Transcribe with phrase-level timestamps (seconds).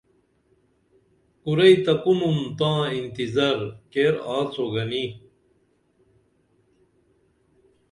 [1.43, 3.59] کُرئی تہ کُنُن تاں انتظار
[3.91, 5.05] کیر آڅو گنی